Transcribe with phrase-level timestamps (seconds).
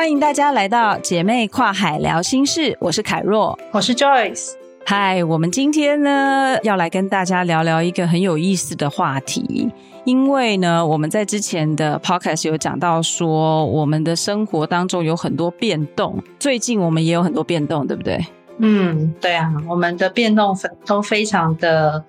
[0.00, 4.52] 欢迎大家来到姐妹跨海聊心事，我是凯若，我是 Joyce。
[4.86, 9.70] 嗨，我们今天呢要来跟大家聊聊一个很有意思的话题，
[10.04, 18.24] 因为呢我们在之前的 Podcast 有讲到说，我们的生活当中有很多变动，最近我们也有很多变动，对不对？
[18.56, 20.56] 嗯，对啊，我们的变动
[20.86, 22.02] 都非常的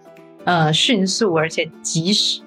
[0.46, 2.40] 呃迅速，而且及时。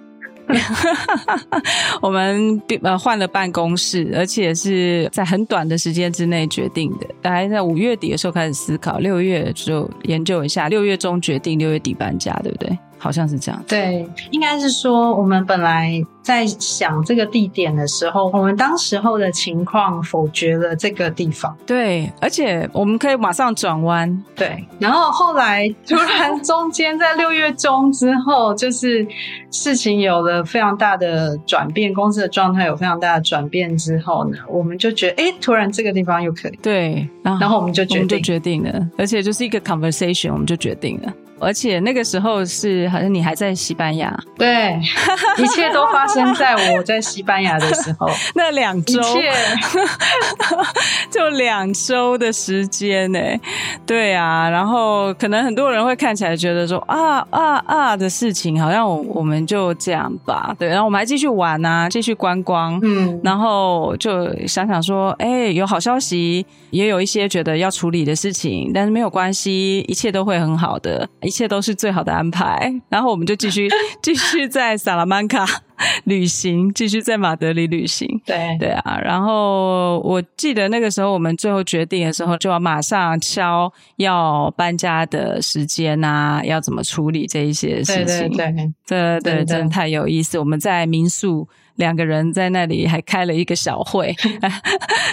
[2.03, 7.07] 我们呃换了办公室，而且是在很短的时间之内决定的。
[7.23, 12.79] 大概在五月底的时候开始思考，六月就研究一下，六月中决定，六月底搬家，对不对？
[12.99, 13.63] 好像是这样。
[13.69, 21.55] 对，应该是说我们本来在想这个地点的时候，我们当时候的情况否决了这个地方。
[21.67, 24.25] 对，而且我们可以马上转弯。
[24.35, 29.07] 对，然后后来突然中间在六月中之后，就是
[29.51, 36.59] 事情有了非常大的转变，公司的状态有非常大的转变之后呢，我们就觉得，哎，突然这个地方又可以。
[36.63, 41.13] 对，然后，然后我们就决定，我们就决定了，而且就是一个 conversation，我们就决定了。
[41.41, 44.81] 而且那个时候是好像你还在西班牙，对，
[45.37, 48.09] 一切都发生在我在西班牙的时候。
[48.35, 49.01] 那两周，
[51.11, 53.19] 就两周的时间呢？
[53.87, 60.55] 对啊，然后可能很多人会看起来觉得说啊啊啊的事情，好像我我们就这样吧。
[60.59, 71.09] 对，然后我们还继续玩啊，继续观光，嗯，然后就想想说，哎，有好消息，也有一些觉得要处理的事情，但是没有关系，一切都会很好的。
[71.23, 73.69] 一切都是最好的安排，然后我们就继续
[74.03, 75.45] 继续在萨拉曼卡
[76.05, 78.09] 旅行，继续在马德里旅行。
[78.25, 78.57] 对。
[78.59, 88.31] 对啊，然后我记得那个时候我们最后决定的时候，就要马上敲要搬家的时间啊，要怎么处理这一些事情。
[88.37, 90.39] 对对对，真的太有意思。
[90.39, 94.15] 我们在民宿两个人在那里还开了一个小会，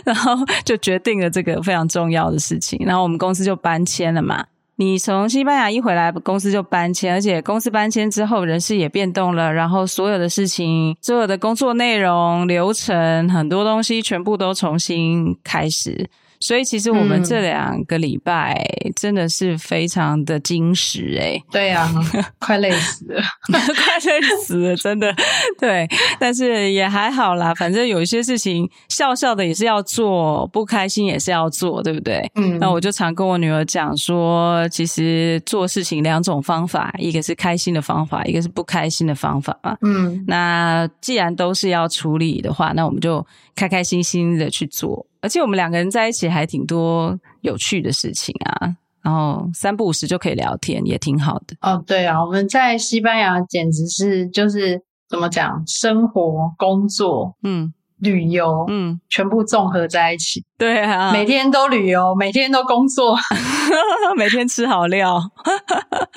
[0.06, 2.80] 然后就决定了这个非常重要的事情。
[2.86, 4.46] 然后我们公司就搬迁了嘛。
[4.82, 16.10] 你从西班牙一回来，公司就搬迁，而且公司搬迁之后，人事也变动了，然后所有的事情、所有的工作内容、流程，很多东西全部都重新开始。
[16.42, 18.62] 所以其实我们这两个礼拜
[18.96, 21.94] 真的是非常的精实哎、欸，对呀、啊，
[22.40, 25.16] 快累死了， 快累死了，真的
[25.60, 25.88] 对，
[26.20, 32.30] 但是也还好啦，反正有一些事情笑笑的也是要做，不开心也是要做，对不对？
[32.36, 39.78] 嗯，那我就常跟我女儿讲说，其实做事情两种方法，一个是开心的方法，一个是不开心的方法嘛。
[39.82, 43.24] 嗯，那既然都是要处理的话，那我们就
[43.56, 45.06] 开开心心的去做。
[45.22, 51.56] 而且我们两个人在一起还挺多有趣的事情啊，然后三不五时就可以聊天，也挺好的。
[51.62, 57.74] 哦，对啊，我们在西班牙简直是就是怎么讲，生活、工作，嗯。
[58.02, 60.44] 旅游，嗯，全部综合在一起。
[60.58, 63.18] 对啊，每天都旅游，每天都工作，
[64.16, 65.22] 每天吃好料。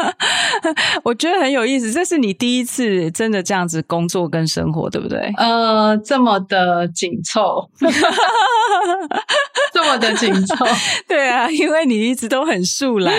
[1.04, 5.32] 我觉得很有意思，这是你第一次真的这样子工作跟生活，对不对？
[5.36, 7.68] 呃，这么的紧凑，
[9.72, 10.66] 这么的紧凑。
[11.08, 13.14] 对啊，因为你一直都很素懒。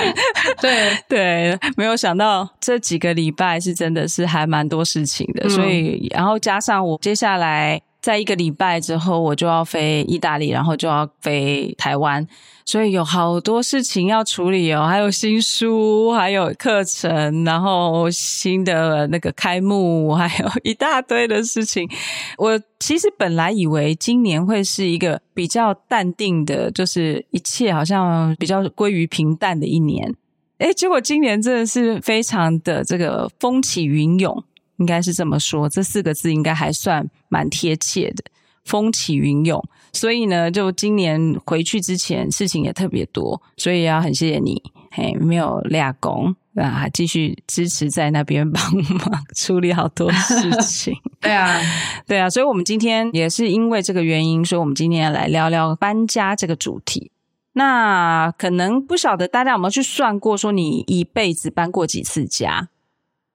[0.61, 7.81] 对对，没有想到这几个礼拜是真的是还蛮多事情的，嗯、所以然后加上我接下来。
[8.05, 12.23] 在一个礼拜之后，我就要飞意大利，然后就要飞台湾，
[12.63, 21.89] 所以有好多事情要处理哦，还有新书，还有课程，然后新的那个开幕，还有一大堆的事情。
[22.37, 30.13] 我其实本来以为今年会是一个比较淡定的，就是一切好像比较归于平淡的一年，
[30.59, 34.43] 诶，结果今年真的是非常的这个风起云涌。
[34.77, 38.23] 应该是这么说，这四个字应该还算蛮贴切的。
[38.63, 39.63] 风起云涌，
[39.93, 50.95] 所以呢，就今年回去之前事情也特别多，所以要很谢谢你，嘿，没有俩工啊，还继续支持在那边帮忙处理好多事情。
[51.21, 51.61] 对啊，
[52.07, 57.11] 对啊，所以我们今天也是因为这个原因，所以我们今天要来聊聊搬家这个主题。
[57.53, 62.69] 那可能不晓得大家有没有去算过，说你一辈子搬过几次家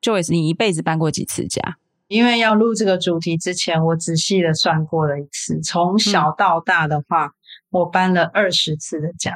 [0.01, 1.77] ？Joyce，你一辈子搬过几次家？
[2.09, 7.33] 因为要录这个主题之前，我仔细的算过了一次，从小到大的话，嗯、
[7.71, 9.33] 我搬了二十次的家。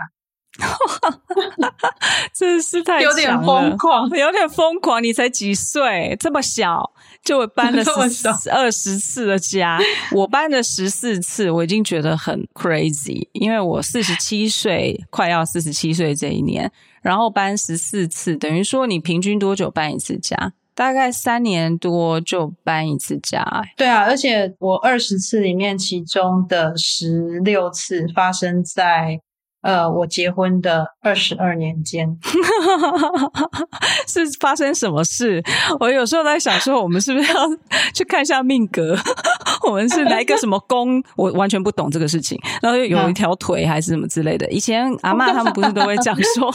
[2.32, 5.02] 真是太有点疯狂，有点疯狂。
[5.02, 6.92] 你才几岁，这么小
[7.24, 7.82] 就搬了
[8.52, 9.78] 二十次的家。
[10.12, 13.28] 我搬了十四次，我已经觉得很 crazy。
[13.32, 16.70] 因为我四十七岁，快要四十七岁这一年，
[17.02, 20.52] 然后搬十四次，等于说你平均多久搬一次家？
[20.76, 23.44] 大概三年多就搬一次家。
[23.76, 29.20] 对啊，而且我二十次里面，其中的十六次发生在。
[29.64, 32.06] 呃，我结婚的二十二年间，
[34.06, 35.42] 是发生什么事？
[35.80, 37.40] 我有时候在想说，我们是不是要
[37.94, 38.94] 去看一下命格？
[39.66, 41.02] 我们是来一个什么宫？
[41.16, 42.38] 我完全不懂这个事情。
[42.60, 44.46] 然后有一条腿还是什么之类的。
[44.50, 46.54] 以前阿嬷他们不是都会讲说，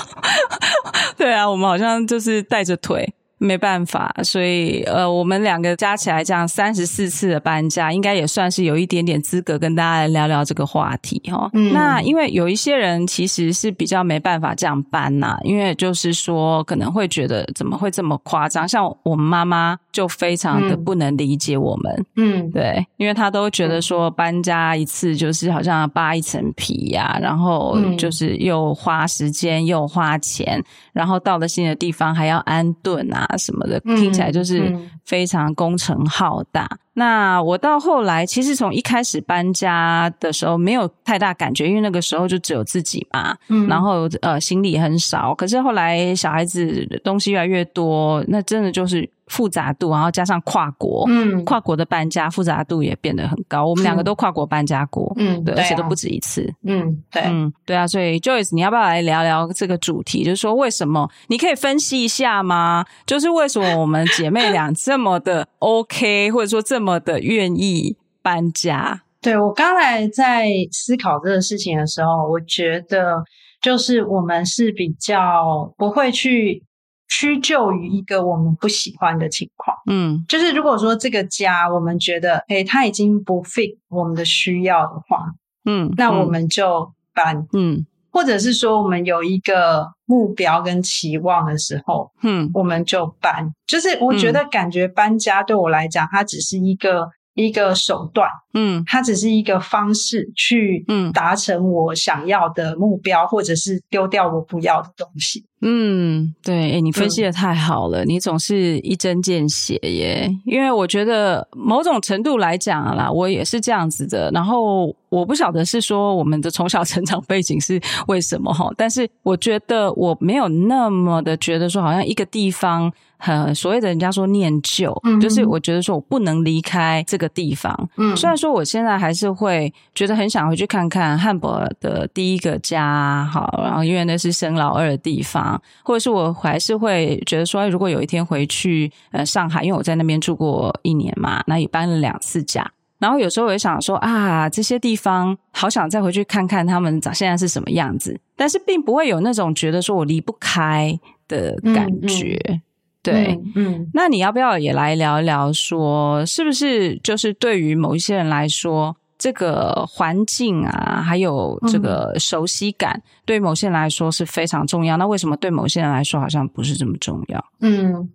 [1.18, 3.12] 对啊，我们好像就是带着腿。
[3.40, 11.50] 没办法，所以呃，我们两个加起来这样三十四次的搬家，应该也算是有一点点资格跟大家来聊聊这个话题哈。
[11.54, 18.68] 嗯，那因为有一些人其实是比较没办法这样搬呐，因为就是说可能会觉得怎么会这么夸张？
[18.68, 33.28] 像我们妈妈就非常的不能理解我们，嗯，对，因为她都觉得说搬家一次就是好像扒一层皮呀，然后就是又花时间又花钱，然后到了新的地方还要安顿啊。
[33.38, 36.70] 什么的，听起来就是非常工程浩大。
[36.94, 45.34] 那我到后来，其实从一开始搬家的时候没有太大感觉，因为那个时候就只有自己嘛，嗯、然后呃行李很少。
[45.34, 49.10] 可是后来小孩子东西越来越多，那真的就是。
[49.30, 53.66] 复杂度，然后加上跨国，嗯，跨国的搬家复杂度也变得很高。
[53.68, 57.88] 我们两个都跨国搬家过，嗯，对，而且都不止一次，嗯，对，嗯，对啊。
[57.88, 60.24] 所以 Joyce，你要不要来聊聊这个主题？
[60.24, 61.10] 就是说，为什么？
[61.28, 62.84] 你可以分析一下吗？
[63.06, 69.04] 就是为什么我们姐妹俩这么的 OK， 或者说这么的愿意搬家？
[69.22, 73.24] 对，我刚才在思考这个事情的时候，我觉得
[73.62, 76.64] 就是我们是比较不会去。
[77.10, 85.34] 屈就于一个我们不喜欢的情况，嗯，就是如果说这个家我们觉得，诶，它已经不 fit 我们的需要的话，
[85.66, 93.52] 嗯，那我们就搬，嗯，或者是说我们有一个目标跟期望的时候，嗯，我们就搬。
[93.68, 97.10] 就是我觉得感觉搬家对我来讲，它只是一个。
[97.40, 105.46] 一个手段，嗯，它只是一个方式去，嗯，达成我想要的目标，嗯、或者是丢掉我不要的东西。
[105.62, 110.30] 嗯，对，诶，你分析的太好了，嗯、你总是一针见血耶。
[110.46, 114.30] 因为我觉得某种程度来讲啦，我也是这样子的。
[114.32, 122.92] 然后我不晓得是说我们的从小成长背景是为什么哈，但是我觉得我没有那么的觉得说好像一个地方。
[123.22, 127.90] 很所谓的人家说念旧，嗯、就是我觉得说我不能离开这个地方。
[127.98, 142.66] 嗯，虽然说我现在还是会觉得很想回去看看汉堡的第一个家，好，然后因为那是生老二的地方，或者是我还是会觉得说，如果有一天回去呃上海，因为我在那边住过一年嘛，那也搬了两次家，
[143.00, 152.40] 然后有时候我也想说啊，这些地方好想再回去看看他们长现在是什么样子，但是并不会有那种觉得说我离不开的感觉。
[152.48, 152.62] 嗯嗯
[153.02, 164.98] 对，嗯，那你要不要也来聊一聊说，说是不是就是对于某一些人来说，这个环境啊，还有这个熟悉感，嗯、对某些人来说是非常重要。
[164.98, 167.44] 那为什么对某些人来说好像不是这么重要？
[167.62, 168.12] 嗯，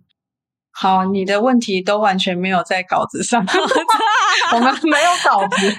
[0.71, 3.43] 好，你的问题都完全没有在稿子上，
[4.53, 5.75] 我们没有稿子。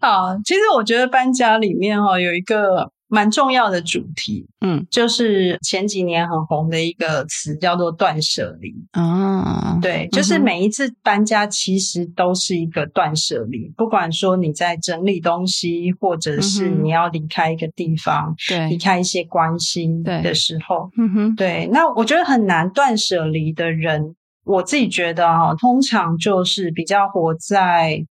[0.00, 2.92] 好，其实我觉得搬家里面哈有一个。
[3.14, 9.78] 蛮重要的主题，嗯，就是前几年很红的一个词叫做断舍离啊。
[9.80, 21.68] 对，就是每一次搬家其实都是一个断舍离，不管说你在整理东西，或者是你要离开一个地方，对，离开一些关系的时候，嗯哼，对。
[21.72, 28.04] 那我觉得很难断舍离的人，我自己觉得哈，通常就是比较活在。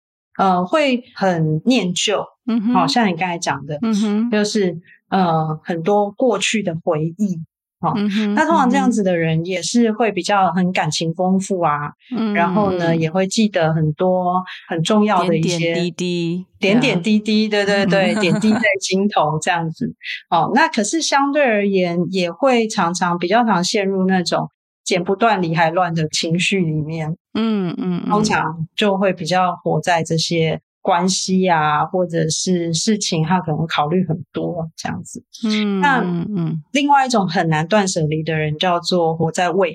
[0.41, 4.75] 呃，会很念旧，嗯哼，好像你刚才讲的，嗯哼，就是
[5.11, 7.37] 呃很多过去的回忆，
[7.81, 19.95] 哦，嗯哼，那通常这样子的人也是会比较很感情丰富啊，嗯，然后呢也会记得很多很重要的一些点点滴滴，点点滴滴，对对对，点滴在 心头这样子，
[20.31, 24.49] 哦，那可是相对而言也会常常比较常陷入那种。
[24.83, 35.23] 剪不断理还乱的情绪里面，嗯嗯，通常就会比较活在这些关系啊，或者是事情，他可能考虑很多这样子。
[35.47, 39.73] 嗯，那嗯，另外一种很难断舍离的人，叫做活在未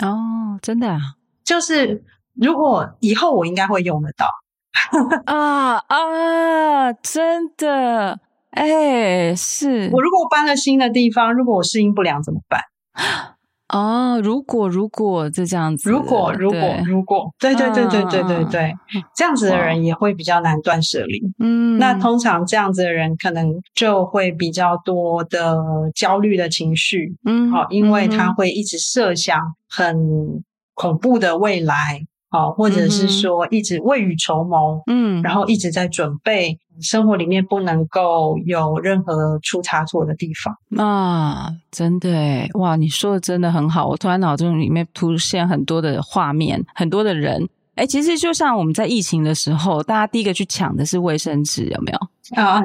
[0.00, 0.08] 来。
[0.08, 1.00] 哦，真的啊，
[1.44, 4.26] 就是如果以后我应该会用得到
[5.26, 6.92] 啊啊！
[6.94, 8.20] 真的，
[8.50, 8.64] 哎、
[9.30, 12.60] 欸，是我如果搬了新的地方，如果我适应不良怎么办？
[13.74, 18.62] 哦，如果如果就这样子，如果如果如果，对对对对对对对，
[18.94, 21.20] 嗯、这样子的人也会比较难断舍离。
[21.40, 25.58] 嗯，那通常这样子的人可能就会比较多的
[25.92, 27.16] 焦虑的情绪。
[27.24, 32.00] 嗯，好，因为他会一直设想很恐怖的未来。
[32.34, 41.48] 好，或者是说一直未雨绸缪，嗯，然后一直在准备，生活里面不能够有任何出差错的地方啊！
[41.70, 47.48] 真的耶，哇，你说的真的很好，我突然脑中里面出现很多的画面，很多的人。
[47.76, 52.42] 哎，其实就像我们在疫情的时候，大家第一个去抢的是卫生纸，有没有？
[52.42, 52.62] 啊，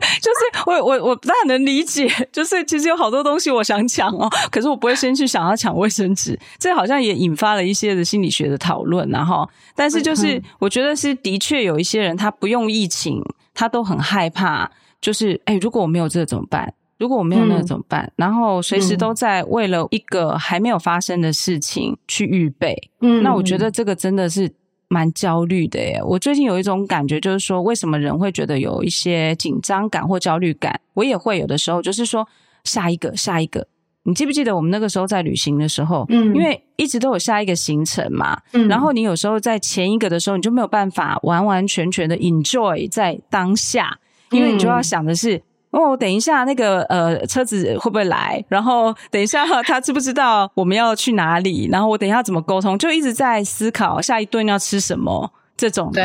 [0.20, 13.22] 就是我我我不太能理解，就是其实有好多东西我想抢哦，可是我不会先去想要抢卫生纸，这好像也引发了一些的心理学的讨论，然后，但是就是我觉得是的确有一些人他不用疫情，
[13.52, 14.70] 他都很害怕，
[15.00, 16.74] 就是哎，如果我没有这个怎么办？
[16.96, 18.04] 如果我没有那个怎么办？
[18.04, 22.90] 嗯、然后随时都在为了一个还没有发生的事情去预备。
[23.00, 24.50] 嗯，那我觉得这个真的是
[24.94, 26.00] 蛮焦虑的耶。
[26.04, 30.80] 我最近有一种感觉，就是说，为什么人会觉得有一些紧张感或焦虑感？
[30.94, 32.26] 我也会有的时候，就是说
[32.62, 33.66] 下一个，下一个。
[34.04, 36.06] 你记不记得我们那个时候在旅行的时候？
[36.10, 38.38] 嗯，因为一直都有下一个行程嘛。
[38.52, 43.98] 嗯，然后你有时候在前一个的时候，你就没有办法完完全全的 enjoy 在当下，
[44.30, 45.42] 因为你就要想的是。
[45.74, 48.42] 哦，等一下，那个呃，车子会不会来？
[48.48, 51.68] 然后等一下，他知不知道我们要去哪里？
[51.70, 52.78] 然后我等一下怎么沟通？
[52.78, 56.02] 就一直在思考下一顿要吃什么这种的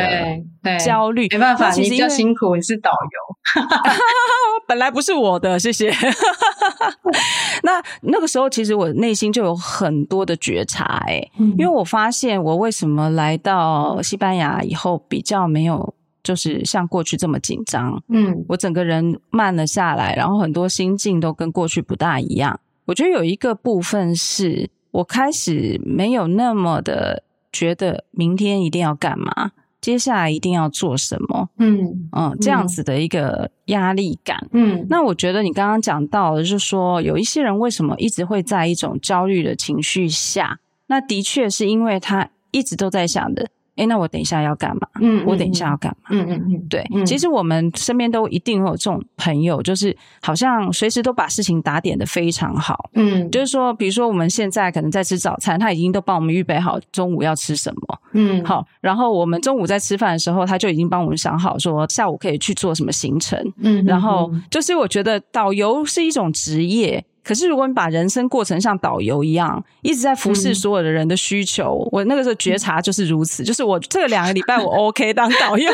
[0.80, 1.28] 焦虑。
[1.30, 3.64] 没办法，你比较辛苦，你是导游，
[4.68, 5.94] 本来不是我的，谢谢。
[7.62, 15.94] 那那个时候，其实我内心就有很多的觉察，哎，因为我发现我为什么来到西班牙以后比较没有。
[16.30, 22.60] 就是像过去这么紧张，嗯，我整个人慢了下来，然后很多心境都跟过去不大一样。
[22.86, 34.86] 我觉得有一个部分是我开始没有那么的觉得明天一定要干嘛，接下来一定要做什么，嗯嗯，这样子的一个压力感，嗯。
[34.88, 43.50] 那我觉得你刚刚讲到的，就是说有一些人为什么一直会在一种焦虑的情绪下，那的确是因为他一直都在想的。
[43.80, 44.88] 哎，那我等一下要干嘛？
[45.00, 46.10] 嗯，我等一下要干嘛？
[46.12, 52.90] 嗯嗯嗯，对，嗯、其实我们身边都一定会有这种朋友，就是好像随时都把事情打点的非常好。
[52.94, 58.00] 嗯，就是说，比如说我们现在可能在吃早餐，他已经都帮我们预备好中午要吃什么。
[58.12, 63.40] 嗯，好，然后我们中午在吃饭的时候，他就已经帮我们想好说下午可以去做什么行程。
[63.62, 67.06] 嗯，然后就是我觉得导游是一种职业。
[67.30, 73.44] 可是，如果你把人生过程像导游一样，一直在服侍所有的人的需求，嗯、我那个时候觉察就是如此。
[73.44, 75.72] 就是我这两个礼拜我 OK 当导游，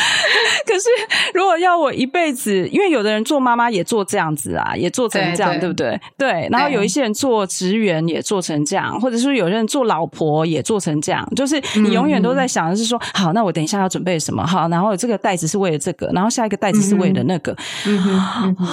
[0.66, 0.88] 可是
[1.34, 6.00] 如果要我一辈子，因为有的人做妈妈也做这样子啊，也做成这样，对，对，对不对？
[6.16, 6.48] 对。
[6.50, 14.46] 然后有一些人做职员也做成这样，或者是有人做老婆也做成这样，就是你永远都在想的是说，嗯、好，那我等一下要准备什么？
[14.46, 17.54] 好，然后这个袋子是为了这个，然后下一个袋子是为了那个。
[17.86, 18.66] 嗯哼，嗯 哼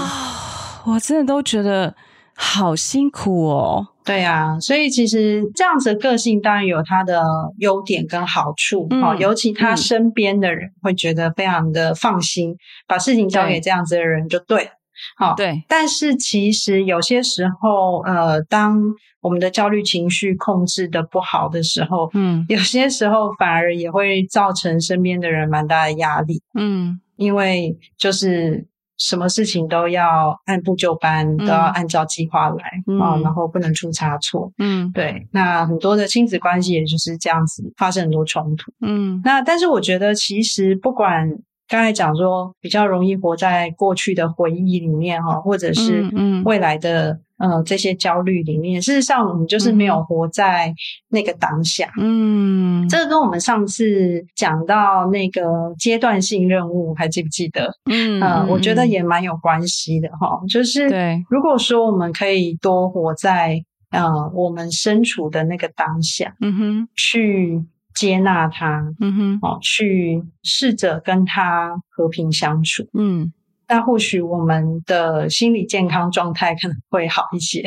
[0.85, 1.95] 我真的都觉得
[2.35, 3.87] 好辛苦哦。
[4.05, 7.23] 对啊，所以其实这样子的个性当然有它的
[7.59, 14.71] 优点跟好处，好、嗯，尤其他身边的人会觉得非常的放心，嗯、把事情交给这样子的人就对了。
[15.15, 15.63] 好，对。
[15.69, 18.81] 但是其实有些时候，呃，当
[19.21, 28.67] 我们的焦虑情绪控制的不好的时候，嗯，有些时候反而也会造成身边的人蛮大的压力，嗯，因为就是。
[29.03, 32.63] 什么事情都要按部就班，嗯、都要按照计划来
[33.01, 34.49] 啊，嗯、然后不能出差错。
[34.57, 35.27] 嗯，对。
[35.31, 38.71] 那很多的亲子关系也就是这样子发生很多冲突。
[38.79, 41.29] 嗯，那但是我觉得，其实不管
[41.67, 46.09] 刚才讲说比较容易活在过去的回忆里面哈，或者是
[46.45, 47.19] 未来的。
[47.43, 50.73] 呃，这些焦虑里面，事实上我们就是没有活在
[51.09, 51.91] 那个当下。
[51.99, 57.69] 嗯，这个跟我们上次讲到那个阶段性任务，还记不记得？
[57.91, 60.39] 嗯，呃，我觉得也蛮有关系的哈。
[60.47, 67.61] 就是，对，如果说我们可以多活在呃我们身处的那个当下，嗯哼，去
[67.93, 73.33] 接纳他，嗯哼，哦，去试着跟他和平相处，嗯。
[73.73, 77.63] 那或许我们的心理健康状态可能会好一些。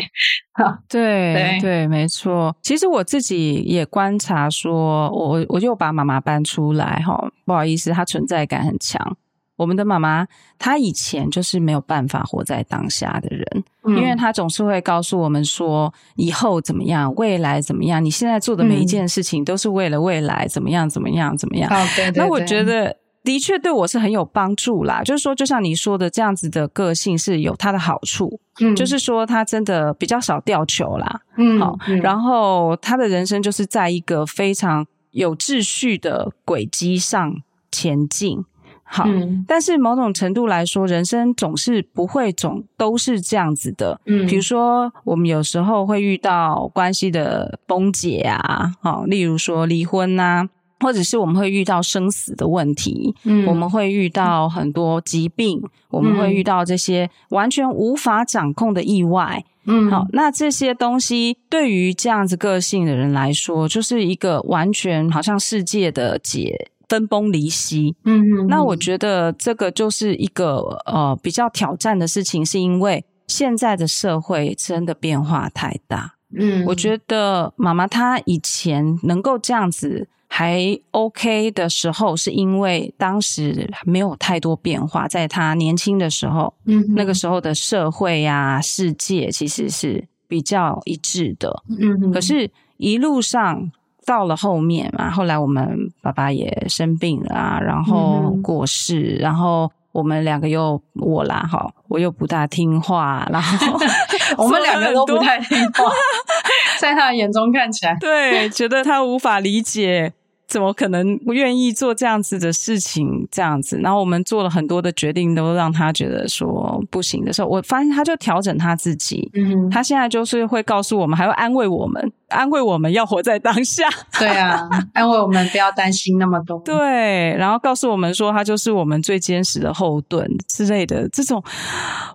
[0.52, 2.54] 哈，对对对，没错。
[2.62, 9.16] 其实我自己也观察说，我我就把妈妈搬出来哈，不好意思，她存在感很强。
[9.56, 10.24] 我们的妈妈，
[10.60, 21.68] 她以前就是没有办法活在当下的人，嗯、因为她总是会告诉我们说，以后怎么样，未来怎么样，你现在做的每一件事情都是为了未来怎么样，怎么样，怎么样。
[21.68, 22.22] 哦，对对对。
[22.22, 22.96] 那我觉得
[23.26, 37.42] 的确对我是很有帮助啦，就是说，就像你说的，这样子的个性是有它的好处，嗯，就是说他真的比较少掉球啦，嗯，好，嗯、然后他的人生就是在一个非常有秩序的轨迹上
[37.72, 38.44] 前进。
[38.88, 44.00] 好，嗯，但是某种程度来说，人生总是不会总都是这样子的。
[44.06, 50.48] 嗯，比如说，我们有时候会遇到关系的崩解啊，好，例如说离婚啊，
[50.80, 59.44] 或者是我们会遇到生死的问题，嗯，我们会遇到很多疾病，嗯，我们会遇到这些完全无法掌控的意外。
[59.66, 66.70] 嗯，好，那这些东西对于这样子个性的人来说，就是一个完全好像世界的解。
[66.88, 76.14] 分崩离析，嗯嗯，那我觉得这个就是一个呃比较挑战的事情，是因为现在的社会真的变化太大。
[76.38, 91.62] 嗯，我觉得妈妈她以前能够这样子还 OK 的时候，是因为当时没有太多变化，在他年轻的时候，嗯，那个时候的社会呀、啊、世界其实是比较一致的。
[91.68, 93.70] 嗯，可是一路上。
[94.06, 103.76] 到了后面嘛，后来我们爸爸也生病了啊，然后过世，嗯、然后我们两个又我啦，哈，我又不大听话，然后
[104.38, 105.90] 我们两个都不太听话，
[106.80, 110.12] 在他的眼中看起来， 对，觉得他无法理解。
[110.48, 113.26] 怎么可能不愿意做这样子的事情？
[113.32, 119.28] 这样子，然后我们做了很多的决定，都让他觉得说不行的时候，我发现他就调整他自己。
[119.34, 123.88] 嗯，他现在就是会告诉我们，还会安慰我们，安慰我们要活在当下。
[124.18, 126.58] 对啊，安慰我们不要担心那么多。
[126.64, 131.08] 对，然后告诉我们说，他就是我们最坚实的后盾之类的。
[131.10, 131.42] 这种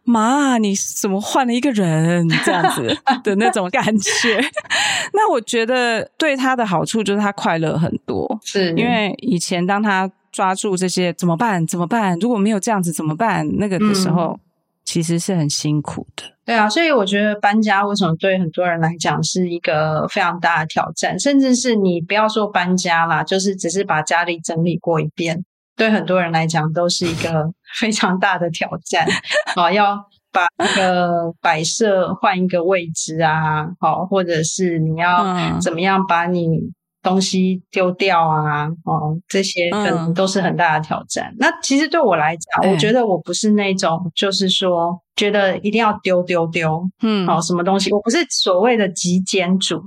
[0.03, 4.41] 妈，你怎么换了一个人这样子的那种感觉？
[5.13, 8.39] 那我觉得对他的好处就是他快乐很多。
[8.43, 11.65] 是因为以前当他抓住这些怎么办？
[11.65, 12.17] 怎么办？
[12.19, 13.47] 如果没有这样子怎么办？
[13.57, 14.39] 那个的时候，嗯、
[14.83, 16.23] 其实是很辛苦的。
[16.45, 25.43] 对啊，所以我觉得搬家为什么对很多人来讲是一个非常大的挑战，甚至是你不要说搬家啦，就是只是把家里整理过一遍，
[25.75, 29.07] 对很多人来讲都是一个 非常大的挑战。
[29.55, 29.95] 好，要
[30.31, 36.73] 把那个摆设换一个位置啊，好，或者是你要怎么样把你。
[37.03, 41.31] 东西丢掉啊，哦，这些可能都是很大的挑战。
[41.31, 49.81] 嗯、那其实对我来讲，欸、我觉得我不是那种，就是说觉得一定要丢丢丢，嗯，好、哦，什么东西，我不是所谓的极简主义。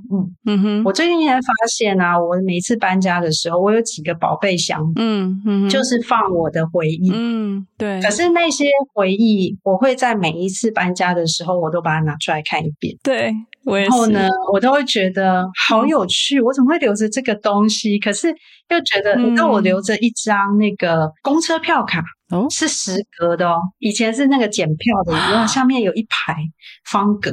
[0.47, 8.01] 嗯哼，我最近才发现啊，我每次搬家的时候，我有几个宝贝箱，嗯嗯，就是放我的回忆，嗯，对。
[8.03, 13.35] 可是那些回忆，我会在每一次搬家的时候，我都把它拿出来看一遍，对。
[13.65, 17.99] 然后呢，我都会觉得好有趣，我怎么会留着这个东西？
[17.99, 23.59] 可是又觉得，你知道我留着一张那个公车票卡，哦，是十格的哦。
[23.79, 26.37] 以前是那个检票的，然后下面有一排
[26.85, 27.31] 方格，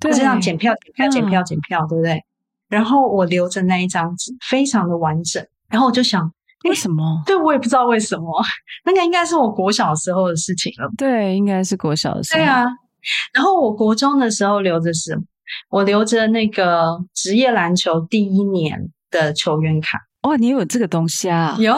[0.00, 2.22] 就，这样检票、检票、检票、检票，对不对？
[2.68, 5.44] 然后我留着那一张纸，非常的完整。
[5.68, 6.30] 然后我就想，
[6.68, 7.22] 为什么？
[7.26, 8.24] 对，我也不知道为什么。
[8.84, 10.90] 那个应该是我国小时候的事情了。
[10.96, 12.38] 对，应该是国小的时候。
[12.38, 12.64] 对啊。
[13.32, 15.22] 然后我国中的时候留着什么？
[15.70, 20.00] 我留着那个职业篮球第一年的球员卡。
[20.26, 21.56] 哇，你有这个东西啊？
[21.58, 21.72] 有。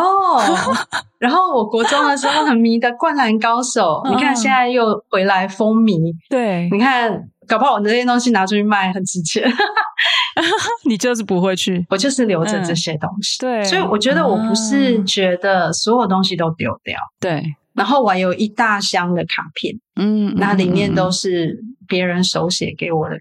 [1.19, 6.15] 然后我国中的时候很迷的《灌篮高手》，你看现在又回来风靡。
[6.31, 9.43] 对，你看，搞不好我这些东西拿出去卖很值钱。
[10.87, 13.45] 你就是不会去，我就是留着这些东西。
[13.45, 16.97] 嗯、对，所以我觉得我不是觉得所有东西都丢掉。
[17.21, 17.45] 对。
[17.75, 21.57] 然后我还有一大箱的卡片，嗯，那里面都是
[21.87, 23.21] 别人手写给我的卡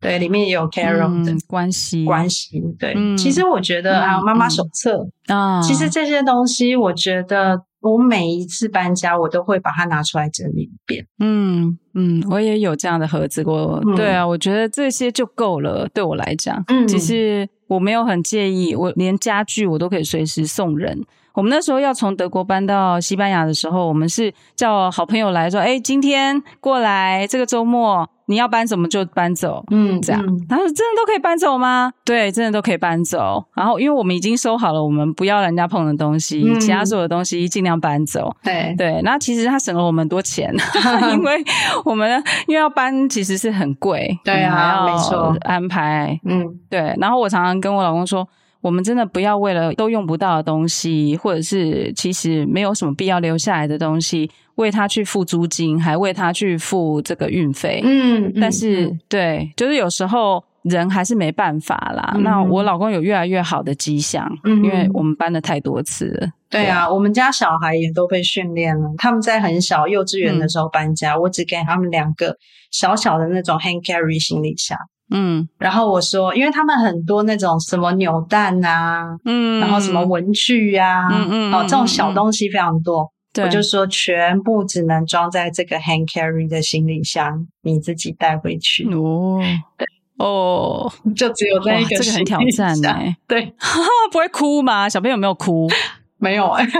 [0.00, 2.92] 对，里面也有 Carol 的关系关系，对。
[2.96, 11.06] 嗯、其实我觉得还有妈妈手册啊，其实这些东西，我觉得我每一次搬家，我都会把它拿出来整理一遍。
[11.18, 21.04] 嗯嗯，我也有这样的盒子过，嗯、对啊，我觉得这些就够了，对我来讲，嗯，其实我没有很介意，我连家具我都可以随时送人。
[21.34, 30.22] 我们那时候要从德国搬到西班牙的时候，我们是叫好朋友来说：“哎，今天过来，这个周末你要搬什么就搬走。”嗯，这样。
[30.48, 33.42] 他说：“真的都可以搬走吗？”对，真的都可以搬走。
[33.54, 38.34] 然后，因为我们已经收好了，我们不要人家碰的东西，嗯、其他所有的东西尽量搬走。
[38.42, 40.54] 对对，那其实他省了我们很多钱，
[41.12, 41.42] 因为
[41.84, 44.18] 我们因为要搬其实是很贵。
[44.22, 46.18] 对啊，没错，安排。
[46.24, 46.94] 嗯，对。
[47.00, 48.28] 然后我常常跟我老公说。
[48.62, 57.82] 我们真的不要为了都用不到的东西，或者是其实没有什么必要留下来的东西，为他去付租金，还为他去付这个运费。
[57.84, 62.12] 嗯，但是、嗯、对，就是有时候人还是没办法啦。
[62.14, 66.28] 嗯、那我老公有越来越好的迹象，嗯、因为我们搬了太多次了。
[66.48, 68.88] 对啊，我们家小孩也都被训练了。
[68.96, 72.36] 他们在很小幼稚园的时候搬家，嗯、我只给他们两个
[72.70, 74.78] 小小的那种 hand carry 行李箱。
[75.12, 83.10] 嗯，然后我说，因为他们很多那种什么扭蛋啊，嗯，然后什么文具啊，嗯嗯，哦，这种小东西非常多。
[83.32, 88.84] 对，我就说全部只能装在这个 hand carry 的行李箱，你自己带回去。
[88.92, 89.40] 哦，
[89.78, 89.86] 对
[90.18, 93.16] 哦，就只有那一个，这个很挑战哎。
[93.26, 93.54] 对，
[94.12, 94.88] 不会哭吗？
[94.88, 95.66] 小朋友有没有哭？
[96.18, 96.72] 没有哎， 他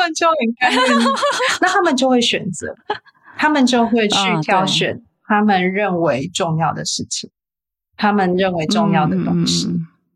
[0.00, 1.08] 们就很开心。
[1.60, 2.74] 那他们就会选择，
[3.36, 7.30] 他们就会去挑选他们认为重要的事情，
[7.98, 9.68] 他们认为重要的东西。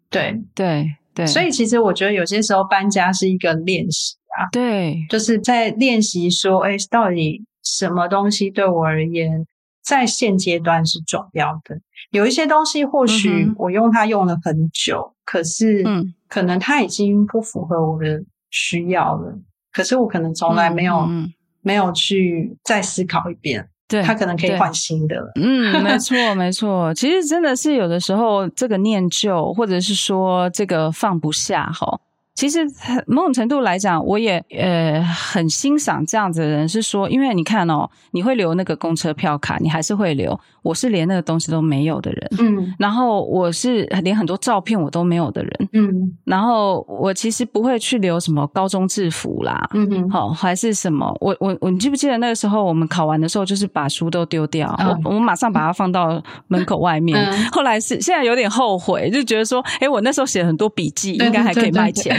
[0.09, 0.43] 对。
[0.55, 9.47] 对对，所以其实我觉得有些时候搬家是一个练习啊，对，就是在练习说，哎，到底什么东西对我而言
[9.85, 11.79] 在现阶段是重要的？
[12.13, 15.85] 有一些东西或许我用它用了很久，可是
[16.29, 18.25] 可能它已经不符合我的。
[18.55, 19.35] 需要了，
[19.73, 25.31] 可是我可能从来没有、嗯嗯、没有去再思考一遍，对，他可能可以换新的了。
[25.35, 26.95] 嗯，没错， 没错。
[26.95, 32.01] 其实真的是有的时候，这个念旧，或者是说这个放不下，哈。
[32.35, 32.61] 其实
[33.07, 40.41] 某种程度来讲，我也呃很欣赏这样子的人，是说，因为你看哦，你会留那个公车票卡，你还是会留。
[40.63, 45.91] 我是连那个东西都没有的人，嗯，然后我是连很多照片我都没有的人，嗯，
[46.25, 57.19] 然后我其实不会去留什么高中制服啦，嗯哼，好还是什么，我我我，你记不记得那个时候我们考完的时候，就是把书都丢掉，嗯、我我们马上把它放到门口外面。
[57.19, 62.17] 嗯、后来是现在有点后悔，就觉得说，哎，我那时候写很多笔记，应该还可以卖钱，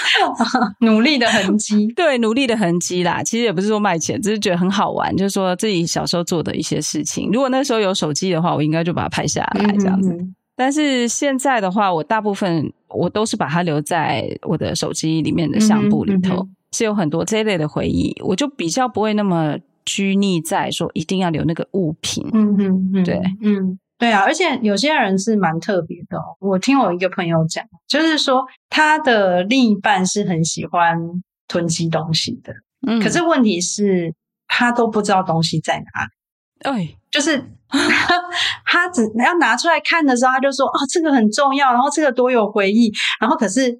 [0.80, 3.22] 努力的痕迹， 对，努力的痕迹啦。
[3.22, 7.30] 其实也不是说卖钱，只是觉得很好玩，就是说自己小时候做的一些事情。
[7.32, 10.10] 如果那时候有手机的话，我应该就把它拍下来这样子。
[10.12, 18.12] 嗯嗯，但是现在的话，我大部分我都是把它留在我的手机里面的相簿里头，是有很多这一类的回忆。
[18.24, 22.28] 我就比较不会那么拘泥在说一定要留那个物品。
[22.32, 24.24] 嗯嗯嗯，对，嗯对啊。
[24.24, 26.34] 而且有些人是蛮特别的哦。
[26.40, 30.98] 我听我一个朋友讲，就是说他的另一半是很喜欢
[31.46, 32.52] 囤积东西的，
[32.88, 34.12] 嗯，可是问题是，
[34.48, 36.10] 他都不知道东西在哪里。
[36.60, 37.42] 哎，就是
[38.66, 43.78] 他只要拿出来看的时候，他就说：“哦，这个很重要，然后这个多有回忆。”然后可是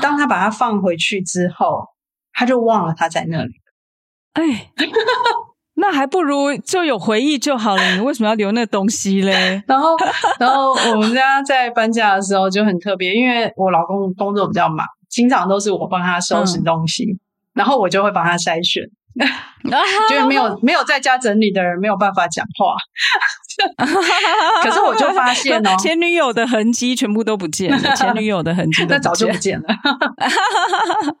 [0.00, 1.84] 当他把它放回去之后，
[2.32, 3.52] 他就忘了他在那里。
[4.34, 4.70] 哎，
[5.74, 7.94] 那还不如就有回忆就好了。
[7.94, 9.62] 你为什么要留那东西嘞？
[9.68, 9.96] 然后，
[10.38, 17.20] 然后我们家在搬家的时候就很特别，因为我老公工作比较忙，经常都是我帮他收拾东西，嗯、
[17.54, 18.82] 然后我就会帮他筛选。
[20.10, 22.74] 就是没有 没有在家整理的人没有办法讲话，
[24.62, 29.66] 可是我就发现哦， 前女友的痕迹全部都不见了，前女友的痕迹 那早就不见了。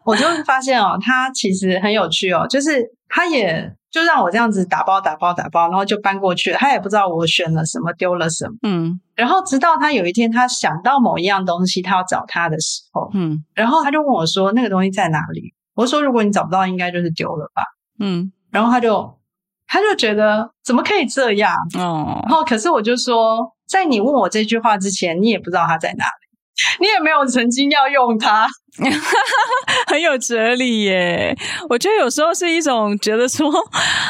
[0.04, 17.62] 我就发现哦，他其实很有趣哦，就是他也就让我这样子打包打包打包，然后就搬过去了，他也不知道我选了什么丢了什么，嗯，然后直到他有一天他想到某一样东西，他要找他的时候，嗯，然后他就问我说：“那个东西在哪里？”我说：“如果你找不到，应该就是丢了吧。”
[17.98, 19.18] 嗯，然后他就
[19.66, 21.52] 他就觉得怎么可以这样？
[21.78, 22.20] 哦？
[22.28, 26.25] 然后可是我就说，在你问我这句话之前，你也不知道他在哪里，
[26.80, 28.46] 你也没有曾经要用它。
[29.86, 31.34] 很有哲理耶！
[31.70, 33.50] 我觉得有时候是一种觉得说，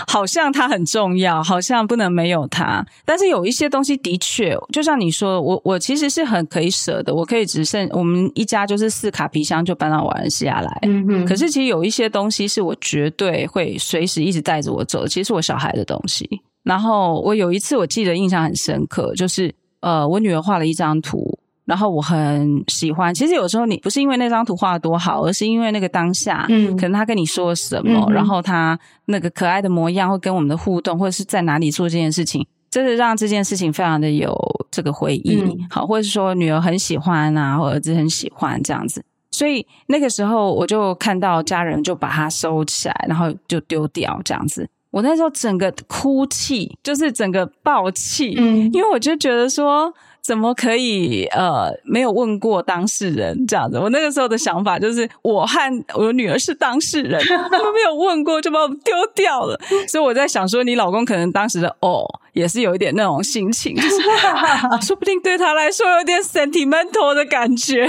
[0.08, 2.84] 好像它很重要，好像不能没有它。
[3.04, 10.80] 但是有一些东西的确，就像你说，我我其实是很可以舍的，我可以只剩我们一家就是四卡皮箱就搬到瓦伦西亚来。
[11.28, 16.28] 可是其实有一些东西是我绝对会随时一直带着我走的，其实是我小孩的东西。
[16.64, 21.38] 然后我有一次我记得印象很深刻，就是呃，我女儿画了一张图。
[21.66, 34.32] 然后我很喜欢，其实有时候你不是因为那张图画得多好，而是因为那个当下，嗯，可能他跟你说什么，嗯、然后他那个可爱的模样，或跟我们的互动，或者是在哪里做这件事情，真的让这件事情非常的有
[34.70, 49.92] 这个回忆，嗯、好，或者是说女儿很喜欢啊，或儿子很喜欢这样子，所以那个时候我就看到家人就把它收起来，然后就丢掉这样子，我那时候整个哭泣，就是整个爆气，嗯，因为我就觉得说。
[50.26, 53.78] 怎么可以呃没有问过当事人这样子？
[53.78, 59.56] 我那个时候的想法就是，我和我女儿是当事人， 他们没有问过就把我们丢掉了。
[59.86, 63.96] 所以我在想说，你老公可能当时的哦，也是有一点那种心情，就是
[64.84, 67.86] 说不定对他来说有点 sentimental 的感觉。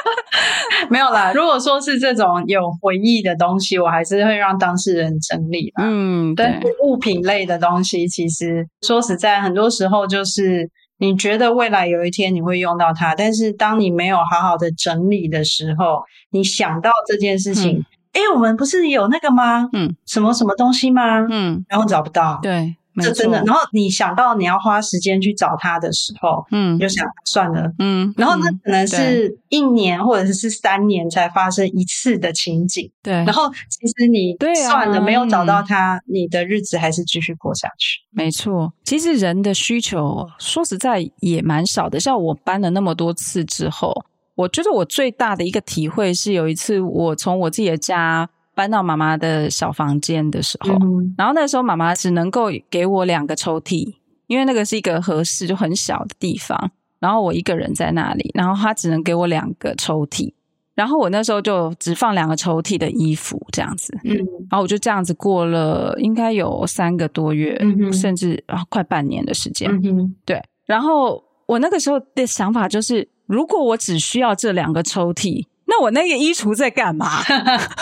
[0.88, 5.82] 没有啦，如果说是这种有回忆的东西，我还是会让当事人整理吧。
[5.84, 10.70] 嗯，对，但是物品类的东西，其实说实在，很多时候就是。
[11.00, 19.68] 你觉得未来有一天你会用到它，但是当你没有好好的整理的时候，你想到这件事情，哎、嗯，我们不是有那个吗？
[19.72, 21.26] 嗯，什么什么东西吗？
[21.28, 22.38] 嗯，然后找不到。
[22.42, 22.76] 对。
[22.96, 33.12] 这真的，然后你想到你要花时间去找他的时候，嗯，就想算了，嗯，然后那可能是一年或者是三年才发生一次的情景，对。
[33.12, 38.00] 然后其实你算了，没有找到他，你的日子还是继续过下去。
[38.10, 42.00] 没错，其实人的需求说实在也蛮少的。
[42.00, 43.94] 像我搬了那么多次之后，
[44.34, 48.28] 我觉得我最大的一个体会是，有一次我从我自己的家。
[48.60, 53.94] 搬到妈妈的小房间的时候，嗯、然后那时候妈妈只能够给我两个抽屉，
[54.26, 56.70] 因为那个是一个合适，就很小的地方。
[56.98, 60.30] 然后我一个人在那里，然后她只能给我两个抽屉。
[60.74, 64.14] 然后我那时候就只放两个抽屉的衣服这样子，嗯，
[64.50, 70.38] 然后我就这样子过了应该有三个多月，嗯、甚至啊快半年的时间，嗯，对。
[70.66, 75.46] 然后我那个时候的想法就是，如果我只需要这两个抽屉。
[75.72, 77.06] 那我那个衣橱在干嘛？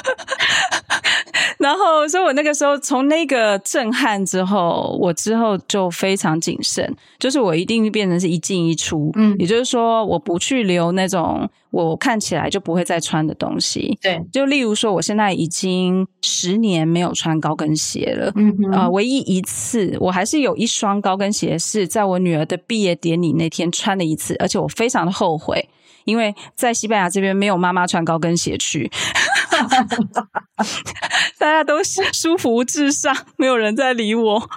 [1.61, 9.11] 然后，所以我那个时候从那个震撼之后，我之后就非常谨慎，就是我一定变成是一进一出。
[9.17, 13.99] 嗯，也就是说，我不去留那种我看起来就不会再穿的东西。
[14.01, 18.33] 对，就例如说，我现在已经十年没有穿高跟鞋了。
[18.37, 25.69] 嗯哼，呃，唯一一次我还是有一双高跟鞋是在我女儿的毕业典礼那天穿了一次，而且我非常的后悔。
[26.09, 28.91] 因为在西班牙这边没有妈妈穿高跟鞋去，
[31.39, 34.49] 大家都舒服至上，没有人在理我，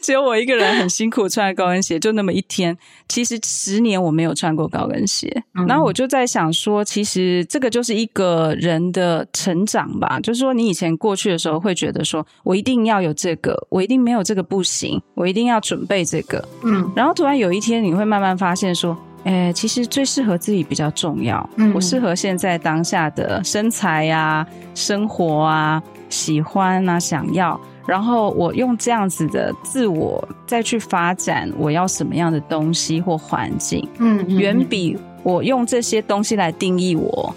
[0.00, 2.74] 只有我一个人很辛苦穿高跟鞋，就那么一天。
[3.06, 10.18] 其实十年我没有穿过高跟鞋，嗯、然后我就在想说，其实这个就是一个人的成长吧。
[10.20, 16.42] 就是说，你以前过去的时候会觉得说，我一定要有这个，我一定没有这个不行，我一定要准备这个。
[16.64, 18.96] 嗯，然后突然有一天，你会慢慢发现说。
[19.24, 21.48] 诶，其实最适合自己比较重要。
[21.56, 33.86] 嗯，我适合现在当下的身材呀、啊、生活啊、喜欢啊、想要，然后我用这样子的自我再去发展我要什么样的东西或环境。
[33.98, 37.34] 嗯，嗯，远比我用这些东西来定义我。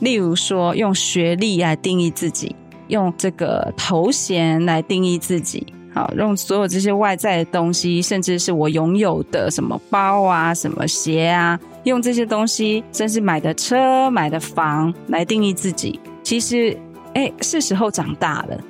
[0.00, 2.54] 例如说，用学历来定义自己，
[2.86, 5.66] 用这个头衔来定义自己。
[5.98, 15.98] 好，用所有这些外在的东西，甚至是我拥有的什么包啊、什么鞋啊，用这些东西，甚至买的车、买的房来定义自己。
[16.22, 16.78] 其实，
[17.14, 18.60] 哎，是时候长大了，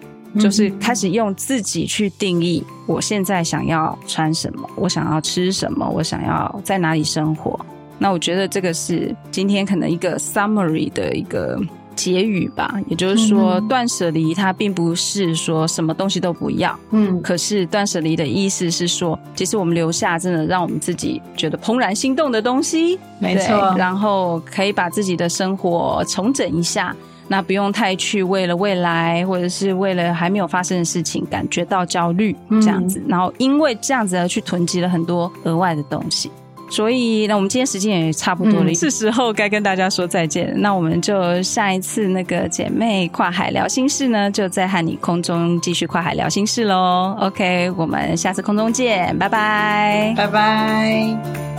[0.40, 7.60] 就是开始用自己去定义我现在想要穿什么，我想要吃什么，我想要在哪里生活。
[7.98, 11.60] 那我觉得这个是今天可能一个 summary 的一个。
[11.98, 26.94] 结语吧，也就是说，断舍离它并不是说什么东西都不要，嗯，可是断舍离的意思是说，其实我们留下真的让我们自己觉得怦然心动的东西，没错，然后可以把自己的生活重整一下，
[27.26, 36.30] 那不用太去为了未来或者是为了还没有发生的事情感觉到焦虑这样子，嗯，然后因为这样子而去囤积了很多额外的东西。
[36.68, 40.52] 所以，那我们今天时间也差不多了，是时候该跟大家说再见。
[40.56, 47.16] 那我们就下一次那个姐妹跨海聊心事呢，就再和你空中继续跨海聊心事喽。
[47.20, 51.57] OK，我们下次空中见，拜拜，拜拜。